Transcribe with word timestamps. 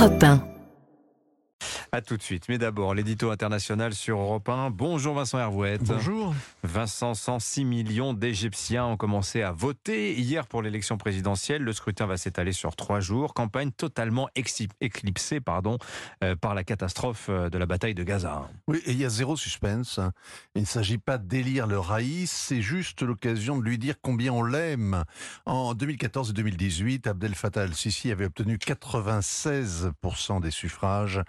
Europe 0.00 0.18
1. 0.18 0.49
Tout 2.06 2.16
de 2.16 2.22
suite. 2.22 2.48
Mais 2.48 2.58
d'abord, 2.58 2.94
l'édito 2.94 3.30
international 3.30 3.94
sur 3.94 4.18
Europe 4.18 4.48
1. 4.48 4.70
Bonjour 4.70 5.14
Vincent 5.14 5.38
Hervouette. 5.38 5.82
Bonjour. 5.84 6.34
Vincent, 6.62 7.14
106 7.14 7.64
millions 7.64 8.14
d'Égyptiens 8.14 8.86
ont 8.86 8.96
commencé 8.96 9.42
à 9.42 9.52
voter 9.52 10.14
hier 10.18 10.46
pour 10.46 10.62
l'élection 10.62 10.98
présidentielle. 10.98 11.62
Le 11.62 11.72
scrutin 11.72 12.06
va 12.06 12.16
s'étaler 12.16 12.52
sur 12.52 12.76
trois 12.76 13.00
jours. 13.00 13.34
Campagne 13.34 13.70
totalement 13.70 14.28
éclipsée 14.34 15.40
pardon, 15.40 15.78
euh, 16.24 16.36
par 16.36 16.54
la 16.54 16.64
catastrophe 16.64 17.26
euh, 17.28 17.50
de 17.50 17.58
la 17.58 17.66
bataille 17.66 17.94
de 17.94 18.02
Gaza. 18.02 18.48
Oui, 18.66 18.80
et 18.86 18.92
il 18.92 18.98
y 18.98 19.04
a 19.04 19.08
zéro 19.08 19.36
suspense. 19.36 20.00
Il 20.54 20.62
ne 20.62 20.66
s'agit 20.66 20.98
pas 20.98 21.18
d'élire 21.18 21.66
le 21.66 21.78
raïs, 21.78 22.30
c'est 22.30 22.62
juste 22.62 23.02
l'occasion 23.02 23.58
de 23.58 23.62
lui 23.62 23.78
dire 23.78 23.96
combien 24.00 24.32
on 24.32 24.42
l'aime. 24.42 25.04
En 25.46 25.74
2014 25.74 26.30
et 26.30 26.32
2018, 26.32 27.06
Abdel 27.06 27.34
Fattah 27.34 27.62
al-Sisi 27.62 28.10
avait 28.10 28.26
obtenu 28.26 28.56
96% 28.56 30.40
des 30.40 30.50
suffrages. 30.50 31.20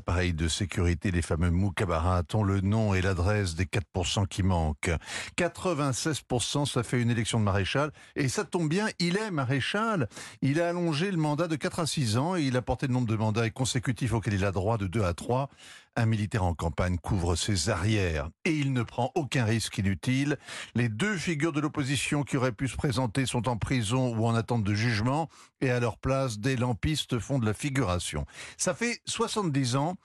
L'appareil 0.00 0.32
de 0.32 0.48
sécurité 0.48 1.12
des 1.12 1.20
fameux 1.20 1.50
Moukabarat 1.50 2.22
ont 2.32 2.42
le 2.42 2.62
nom 2.62 2.94
et 2.94 3.02
l'adresse 3.02 3.54
des 3.54 3.66
4% 3.66 4.26
qui 4.26 4.42
manquent. 4.42 4.90
96%, 5.36 6.64
ça 6.64 6.82
fait 6.82 7.02
une 7.02 7.10
élection 7.10 7.38
de 7.38 7.44
maréchal. 7.44 7.92
Et 8.16 8.30
ça 8.30 8.44
tombe 8.44 8.66
bien, 8.66 8.86
il 8.98 9.18
est 9.18 9.30
maréchal. 9.30 10.08
Il 10.40 10.58
a 10.62 10.70
allongé 10.70 11.10
le 11.10 11.18
mandat 11.18 11.48
de 11.48 11.56
4 11.56 11.80
à 11.80 11.86
6 11.86 12.16
ans 12.16 12.34
et 12.34 12.44
il 12.44 12.56
a 12.56 12.62
porté 12.62 12.86
le 12.86 12.94
nombre 12.94 13.08
de 13.08 13.16
mandats 13.16 13.50
consécutifs 13.50 14.14
auxquels 14.14 14.32
il 14.32 14.46
a 14.46 14.52
droit 14.52 14.78
de 14.78 14.86
2 14.86 15.02
à 15.02 15.12
3. 15.12 15.50
Un 15.96 16.06
militaire 16.06 16.44
en 16.44 16.54
campagne 16.54 16.98
couvre 16.98 17.34
ses 17.34 17.68
arrières 17.68 18.30
et 18.44 18.52
il 18.52 18.72
ne 18.72 18.84
prend 18.84 19.10
aucun 19.16 19.44
risque 19.44 19.78
inutile. 19.78 20.38
Les 20.76 20.88
deux 20.88 21.16
figures 21.16 21.52
de 21.52 21.60
l'opposition 21.60 22.22
qui 22.22 22.36
auraient 22.36 22.52
pu 22.52 22.68
se 22.68 22.76
présenter 22.76 23.26
sont 23.26 23.48
en 23.48 23.56
prison 23.56 24.16
ou 24.16 24.24
en 24.24 24.34
attente 24.36 24.62
de 24.62 24.72
jugement 24.72 25.28
et 25.60 25.70
à 25.70 25.80
leur 25.80 25.98
place, 25.98 26.38
des 26.38 26.56
lampistes 26.56 27.18
font 27.18 27.38
de 27.38 27.46
la 27.46 27.54
figuration. 27.54 28.24
Ça 28.56 28.72
fait 28.72 29.00
70 29.06 29.76
ans 29.76 29.96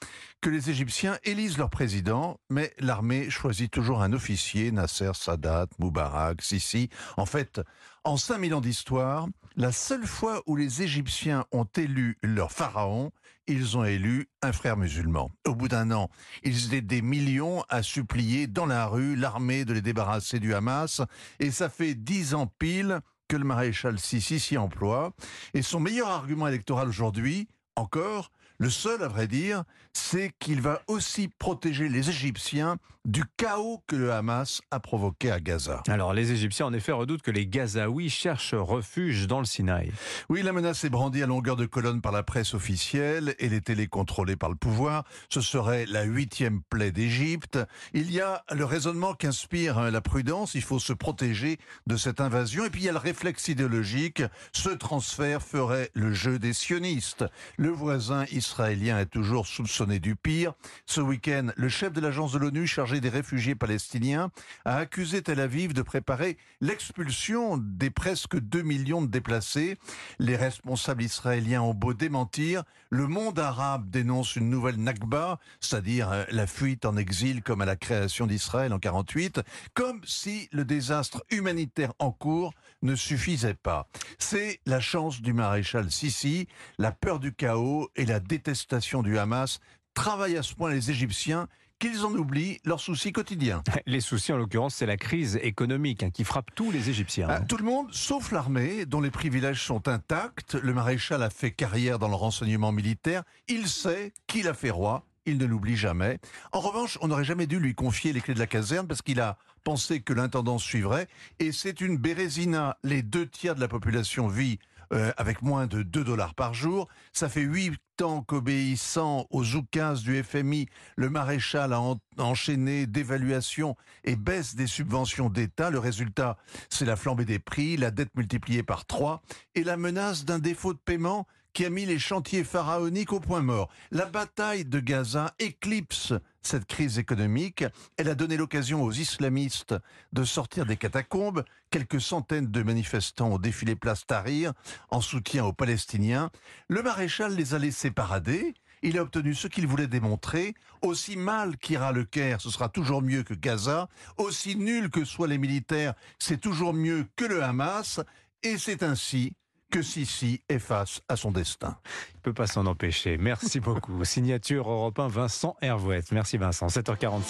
que 0.41 0.49
les 0.49 0.69
Égyptiens 0.69 1.17
élisent 1.23 1.57
leur 1.57 1.69
président, 1.69 2.39
mais 2.49 2.73
l'armée 2.79 3.29
choisit 3.29 3.71
toujours 3.71 4.01
un 4.01 4.11
officier, 4.11 4.71
Nasser, 4.71 5.11
Sadat, 5.13 5.67
Moubarak, 5.79 6.41
Sisi. 6.41 6.89
En 7.15 7.25
fait, 7.25 7.61
en 8.05 8.17
5000 8.17 8.53
ans 8.53 8.61
d'histoire, 8.61 9.27
la 9.57 9.71
seule 9.71 10.05
fois 10.05 10.43
où 10.45 10.55
les 10.55 10.83
Égyptiens 10.83 11.45
ont 11.51 11.67
élu 11.75 12.17
leur 12.21 12.51
pharaon, 12.51 13.11
ils 13.47 13.77
ont 13.77 13.83
élu 13.83 14.29
un 14.43 14.51
frère 14.53 14.77
musulman. 14.77 15.31
Au 15.47 15.55
bout 15.55 15.67
d'un 15.67 15.91
an, 15.91 16.09
ils 16.43 16.67
étaient 16.67 16.81
des 16.81 17.01
millions 17.01 17.63
à 17.67 17.81
supplier 17.81 18.45
dans 18.45 18.67
la 18.67 18.85
rue 18.85 19.15
l'armée 19.15 19.65
de 19.65 19.73
les 19.73 19.81
débarrasser 19.81 20.39
du 20.39 20.53
Hamas, 20.53 21.01
et 21.39 21.49
ça 21.49 21.67
fait 21.67 21.95
dix 21.95 22.35
ans 22.35 22.47
pile 22.59 23.01
que 23.27 23.37
le 23.37 23.43
maréchal 23.43 23.99
Sisi 23.99 24.39
s'y 24.39 24.57
emploie. 24.57 25.13
Et 25.55 25.63
son 25.63 25.79
meilleur 25.79 26.09
argument 26.09 26.47
électoral 26.47 26.87
aujourd'hui, 26.87 27.47
encore, 27.75 28.31
le 28.57 28.69
seul, 28.69 29.03
à 29.03 29.07
vrai 29.07 29.27
dire, 29.27 29.63
c'est 29.93 30.31
qu'il 30.39 30.61
va 30.61 30.81
aussi 30.87 31.29
protéger 31.39 31.89
les 31.89 32.09
Égyptiens 32.09 32.77
du 33.05 33.23
chaos 33.37 33.83
que 33.87 33.95
le 33.95 34.11
Hamas 34.11 34.61
a 34.71 34.79
provoqué 34.79 35.31
à 35.31 35.39
Gaza. 35.39 35.83
Alors, 35.87 36.13
les 36.13 36.31
Égyptiens, 36.31 36.65
en 36.65 36.73
effet, 36.73 36.91
redoutent 36.91 37.21
que 37.21 37.31
les 37.31 37.45
Gazaouis 37.45 38.09
cherchent 38.09 38.55
refuge 38.55 39.27
dans 39.27 39.39
le 39.39 39.45
Sinaï. 39.45 39.91
Oui, 40.27 40.41
la 40.41 40.51
menace 40.51 40.83
est 40.83 40.89
brandie 40.89 41.21
à 41.21 41.27
longueur 41.27 41.55
de 41.55 41.65
colonne 41.65 42.01
par 42.01 42.11
la 42.11 42.23
presse 42.23 42.55
officielle 42.55 43.35
et 43.39 43.47
les 43.47 43.61
télés 43.61 43.87
contrôlées 43.87 44.35
par 44.35 44.49
le 44.49 44.55
pouvoir. 44.55 45.03
Ce 45.29 45.41
serait 45.41 45.85
la 45.85 46.03
huitième 46.03 46.61
plaie 46.69 46.91
d'Égypte. 46.91 47.59
Il 47.93 48.11
y 48.11 48.21
a 48.21 48.43
le 48.51 48.65
raisonnement 48.65 49.13
qu'inspire 49.13 49.77
hein, 49.77 49.91
la 49.91 50.01
prudence. 50.01 50.55
Il 50.55 50.63
faut 50.63 50.79
se 50.79 50.93
protéger 50.93 51.59
de 51.85 51.97
cette 51.97 52.21
invasion. 52.21 52.65
Et 52.65 52.69
puis, 52.69 52.81
il 52.81 52.85
y 52.85 52.89
a 52.89 52.93
le 52.93 52.97
réflexe 52.97 53.47
idéologique. 53.47 54.23
Ce 54.51 54.69
transfert 54.69 55.43
ferait 55.43 55.91
le 55.93 56.11
jeu 56.11 56.39
des 56.39 56.53
sionistes. 56.53 57.25
Le 57.57 57.69
voisin 57.69 58.25
israélien 58.45 58.99
est 58.99 59.05
toujours 59.07 59.47
soupçonné 59.47 59.99
du 59.99 60.15
pire. 60.15 60.53
Ce 60.85 61.01
week-end, 61.01 61.47
le 61.55 61.69
chef 61.69 61.93
de 61.93 62.01
l'agence 62.01 62.31
de 62.31 62.37
l'ONU 62.37 62.67
chargé 62.67 63.01
des 63.01 63.09
réfugiés 63.09 63.55
palestiniens 63.55 64.31
a 64.65 64.77
accusé 64.77 65.21
Tel 65.21 65.39
Aviv 65.39 65.73
de 65.73 65.81
préparer 65.81 66.37
l'expulsion 66.61 67.57
des 67.57 67.89
presque 67.89 68.39
2 68.39 68.61
millions 68.61 69.01
de 69.01 69.07
déplacés. 69.07 69.77
Les 70.19 70.35
responsables 70.35 71.03
israéliens 71.03 71.61
ont 71.61 71.73
beau 71.73 71.93
démentir, 71.93 72.63
le 72.89 73.07
monde 73.07 73.39
arabe 73.39 73.89
dénonce 73.89 74.35
une 74.35 74.49
nouvelle 74.49 74.77
Nakba, 74.77 75.39
c'est-à-dire 75.59 76.11
euh, 76.11 76.23
la 76.31 76.47
fuite 76.47 76.85
en 76.85 76.97
exil 76.97 77.41
comme 77.41 77.61
à 77.61 77.65
la 77.65 77.75
création 77.75 78.27
d'Israël 78.27 78.73
en 78.73 78.79
48, 78.79 79.41
comme 79.73 80.01
si 80.05 80.47
le 80.51 80.65
désastre 80.65 81.23
humanitaire 81.31 81.93
en 81.99 82.11
cours 82.11 82.53
ne 82.81 82.95
suffisait 82.95 83.55
pas. 83.55 83.87
C'est 84.19 84.59
la 84.65 84.79
chance 84.79 85.21
du 85.21 85.33
maréchal 85.33 85.91
Sisi, 85.91 86.47
la 86.77 86.91
peur 86.91 87.19
du 87.19 87.33
chaos 87.33 87.89
et 87.95 88.05
la 88.05 88.19
détestation 88.37 89.01
du 89.01 89.17
Hamas 89.17 89.59
travaillent 89.93 90.37
à 90.37 90.43
ce 90.43 90.53
point 90.53 90.71
les 90.71 90.91
Égyptiens 90.91 91.47
qu'ils 91.79 92.05
en 92.05 92.11
oublient 92.13 92.59
leurs 92.63 92.79
soucis 92.79 93.11
quotidiens. 93.11 93.61
Les 93.85 93.99
soucis, 93.99 94.31
en 94.31 94.37
l'occurrence, 94.37 94.75
c'est 94.75 94.85
la 94.85 94.97
crise 94.97 95.37
économique 95.41 96.03
hein, 96.03 96.09
qui 96.09 96.23
frappe 96.23 96.53
tous 96.55 96.71
les 96.71 96.89
Égyptiens. 96.89 97.27
Ah, 97.29 97.41
tout 97.41 97.57
le 97.57 97.65
monde, 97.65 97.87
sauf 97.91 98.31
l'armée, 98.31 98.85
dont 98.85 99.01
les 99.01 99.11
privilèges 99.11 99.61
sont 99.61 99.87
intacts. 99.87 100.55
Le 100.55 100.73
maréchal 100.73 101.21
a 101.21 101.29
fait 101.29 101.51
carrière 101.51 101.99
dans 101.99 102.07
le 102.07 102.15
renseignement 102.15 102.71
militaire. 102.71 103.23
Il 103.47 103.67
sait 103.67 104.13
qu'il 104.27 104.47
a 104.47 104.53
fait 104.53 104.69
roi. 104.69 105.05
Il 105.25 105.37
ne 105.37 105.45
l'oublie 105.45 105.75
jamais. 105.75 106.19
En 106.51 106.59
revanche, 106.59 106.97
on 107.01 107.07
n'aurait 107.07 107.23
jamais 107.23 107.47
dû 107.47 107.59
lui 107.59 107.73
confier 107.73 108.13
les 108.13 108.21
clés 108.21 108.35
de 108.35 108.39
la 108.39 108.47
caserne 108.47 108.87
parce 108.87 109.01
qu'il 109.01 109.19
a 109.19 109.37
pensé 109.63 109.99
que 109.99 110.13
l'intendance 110.13 110.63
suivrait. 110.63 111.07
Et 111.39 111.51
c'est 111.51 111.81
une 111.81 111.97
bérésina. 111.97 112.77
Les 112.83 113.01
deux 113.01 113.27
tiers 113.27 113.55
de 113.55 113.59
la 113.59 113.67
population 113.67 114.27
vit 114.27 114.59
euh, 114.93 115.11
avec 115.17 115.41
moins 115.41 115.67
de 115.67 115.83
2 115.83 116.03
dollars 116.03 116.33
par 116.35 116.53
jour. 116.53 116.87
Ça 117.13 117.29
fait 117.29 117.41
8 117.41 117.79
ans 118.01 118.21
qu'obéissant 118.21 119.25
aux 119.29 119.55
oukas 119.55 120.01
du 120.03 120.21
FMI, 120.23 120.67
le 120.95 121.09
maréchal 121.09 121.73
a 121.73 121.81
enchaîné 122.17 122.87
dévaluation 122.87 123.75
et 124.03 124.15
baisse 124.15 124.55
des 124.55 124.67
subventions 124.67 125.29
d'État. 125.29 125.69
Le 125.69 125.79
résultat, 125.79 126.37
c'est 126.69 126.85
la 126.85 126.95
flambée 126.95 127.25
des 127.25 127.39
prix, 127.39 127.77
la 127.77 127.91
dette 127.91 128.15
multipliée 128.15 128.63
par 128.63 128.85
3 128.85 129.21
et 129.55 129.63
la 129.63 129.77
menace 129.77 130.25
d'un 130.25 130.39
défaut 130.39 130.73
de 130.73 130.79
paiement 130.79 131.25
qui 131.55 131.63
a 131.63 131.69
mis 131.69 131.85
les 131.85 131.99
chantiers 131.99 132.43
pharaoniques 132.43 133.13
au 133.13 133.21
point 133.21 133.41
mort. 133.41 133.69
La 133.89 134.05
bataille 134.05 134.65
de 134.65 134.81
Gaza 134.81 135.33
éclipse 135.39 136.11
cette 136.41 136.65
crise 136.65 136.99
économique. 136.99 137.63
Elle 137.95 138.09
a 138.09 138.13
donné 138.13 138.35
l'occasion 138.35 138.83
aux 138.83 138.91
islamistes 138.91 139.73
de 140.11 140.25
sortir 140.25 140.65
des 140.65 140.75
catacombes. 140.75 141.45
Quelques 141.71 142.01
centaines 142.01 142.51
de 142.51 142.61
manifestants 142.61 143.29
ont 143.29 143.37
défilé 143.37 143.77
place 143.77 144.05
Tahrir 144.05 144.51
en 144.89 144.99
soutien 144.99 145.45
aux 145.45 145.53
Palestiniens. 145.53 146.29
Le 146.67 146.83
maréchal 146.83 147.33
les 147.33 147.53
a 147.53 147.57
laissés 147.57 147.89
parader. 147.89 148.53
Il 148.81 148.97
a 148.97 149.01
obtenu 149.01 149.33
ce 149.33 149.47
qu'il 149.47 149.65
voulait 149.65 149.87
démontrer. 149.87 150.55
Aussi 150.81 151.15
mal 151.15 151.55
qu'ira 151.55 151.93
le 151.93 152.03
Caire, 152.03 152.41
ce 152.41 152.49
sera 152.49 152.67
toujours 152.67 153.01
mieux 153.01 153.23
que 153.23 153.33
Gaza. 153.33 153.87
Aussi 154.17 154.57
nul 154.57 154.89
que 154.89 155.05
soient 155.05 155.29
les 155.29 155.37
militaires, 155.37 155.93
c'est 156.19 156.41
toujours 156.41 156.73
mieux 156.73 157.07
que 157.15 157.23
le 157.23 157.41
Hamas. 157.41 158.01
Et 158.43 158.57
c'est 158.57 158.83
ainsi 158.83 159.31
que 159.75 159.81
Sissi 159.81 160.41
est 160.47 160.59
face 160.59 161.01
à 161.09 161.17
son 161.17 161.31
destin. 161.31 161.75
Il 162.13 162.17
ne 162.19 162.21
peut 162.21 162.33
pas 162.33 162.47
s'en 162.47 162.65
empêcher. 162.65 163.17
Merci 163.17 163.59
beaucoup. 163.59 164.05
Signature 164.05 164.71
européen 164.71 165.09
Vincent 165.09 165.57
Hervouette. 165.61 166.13
Merci 166.13 166.37
Vincent. 166.37 166.67
7h45. 166.67 167.23